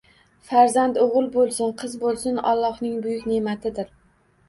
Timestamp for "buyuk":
3.07-3.33